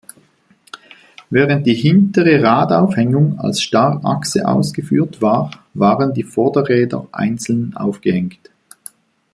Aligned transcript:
Während 1.29 1.67
die 1.67 1.75
hintere 1.75 2.41
Radaufhängung 2.41 3.37
als 3.37 3.61
Starrachse 3.61 4.47
ausgeführt 4.47 5.21
war, 5.21 5.63
waren 5.75 6.11
die 6.15 6.23
Vorderräder 6.23 7.07
einzeln 7.11 7.75
aufgehängt. 7.77 8.49